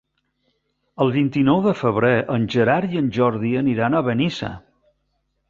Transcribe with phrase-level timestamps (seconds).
[1.05, 4.53] El vint-i-nou de febrer en Gerard i en Jordi aniran a Benissa.